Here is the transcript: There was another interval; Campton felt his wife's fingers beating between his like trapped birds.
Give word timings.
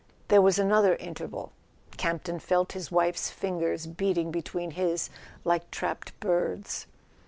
There 0.29 0.41
was 0.41 0.57
another 0.57 0.95
interval; 0.95 1.51
Campton 1.95 2.39
felt 2.39 2.71
his 2.71 2.91
wife's 2.91 3.29
fingers 3.29 3.85
beating 3.85 4.31
between 4.31 4.71
his 4.71 5.11
like 5.45 5.69
trapped 5.69 6.19
birds. 6.19 6.87